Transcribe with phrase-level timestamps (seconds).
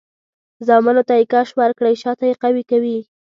[0.67, 2.97] زامنو ته یې کش ورکړی؛ شاته یې قوي کوي.